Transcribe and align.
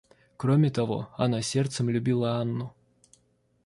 Кроме 0.37 0.71
того, 0.71 1.09
она 1.15 1.43
сердцем 1.43 1.87
любила 1.87 2.39
Анну. 2.41 2.73